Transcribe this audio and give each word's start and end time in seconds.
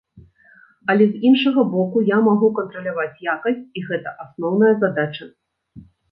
Але, 0.91 1.03
з 1.09 1.15
іншага 1.29 1.65
боку, 1.73 1.97
я 2.11 2.17
магу 2.27 2.47
кантраляваць 2.59 3.21
якасць, 3.33 3.59
і 3.81 3.83
гэта 3.91 4.15
асноўная 4.25 4.71
задача. 4.85 5.29